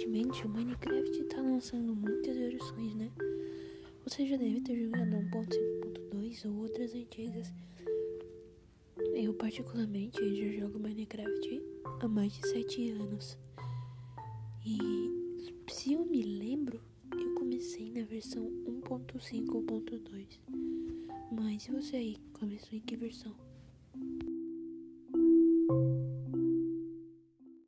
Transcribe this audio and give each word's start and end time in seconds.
Recentemente, 0.00 0.46
o 0.46 0.48
Minecraft 0.48 1.20
está 1.20 1.42
lançando 1.42 1.94
muitas 1.94 2.34
versões, 2.34 2.94
né? 2.94 3.12
Você 4.02 4.26
já 4.26 4.38
deve 4.38 4.62
ter 4.62 4.82
jogado 4.82 5.10
1.5.2 5.10 6.46
ou 6.46 6.62
outras 6.62 6.94
antigas. 6.94 7.52
Eu, 9.14 9.34
particularmente, 9.34 10.18
já 10.18 10.58
jogo 10.58 10.78
Minecraft 10.78 11.62
há 12.00 12.08
mais 12.08 12.32
de 12.32 12.48
7 12.48 12.92
anos. 12.92 13.36
E 14.64 14.78
se 15.68 15.92
eu 15.92 16.06
me 16.06 16.22
lembro, 16.22 16.80
eu 17.12 17.34
comecei 17.34 17.90
na 17.90 18.02
versão 18.02 18.50
1.5.2. 18.66 20.40
Mas 21.30 21.66
e 21.66 21.72
você 21.72 21.96
aí, 21.96 22.16
começou 22.32 22.78
em 22.78 22.80
que 22.80 22.96
versão? 22.96 23.34